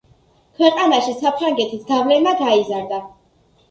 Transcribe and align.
ქვეყანაში 0.59 1.15
საფრანგეთის 1.21 1.87
გავლენა 1.93 2.37
გაიზარდა. 2.45 3.05